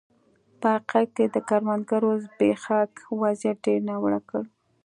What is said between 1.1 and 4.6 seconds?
کې د کروندګرو زبېښاک وضعیت ډېر ناوړه کړ.